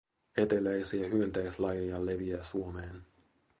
Eteläisiä 0.37 1.07
hyönteislajeja 1.07 2.05
leviää 2.05 2.43
Suomeen. 2.43 3.01